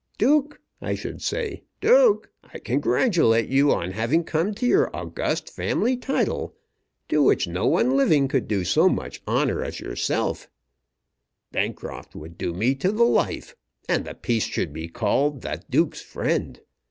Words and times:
'Duke,' 0.17 0.59
I 0.81 0.95
should 0.95 1.21
say 1.21 1.61
'Duke, 1.79 2.31
I 2.51 2.57
congratulate 2.57 3.49
you 3.49 3.71
on 3.71 3.91
having 3.91 4.23
come 4.23 4.51
to 4.55 4.65
your 4.65 4.89
august 4.95 5.47
family 5.51 5.95
title, 5.95 6.55
to 7.09 7.21
which 7.21 7.47
no 7.47 7.67
one 7.67 7.95
living 7.95 8.27
could 8.27 8.47
do 8.47 8.63
so 8.65 8.89
much 8.89 9.21
honour 9.27 9.63
as 9.63 9.79
yourself.' 9.79 10.49
Bancroft 11.51 12.13
should 12.13 12.19
do 12.19 12.19
me. 12.19 12.29
Bancroft 12.31 12.31
would 12.31 12.37
do 12.39 12.51
me 12.55 12.73
to 12.81 12.91
the 12.91 13.03
life, 13.03 13.55
and 13.87 14.05
the 14.05 14.15
piece 14.15 14.45
should 14.47 14.73
be 14.73 14.87
called 14.87 15.41
the 15.43 15.61
Duke's 15.69 16.01
Friend. 16.01 16.59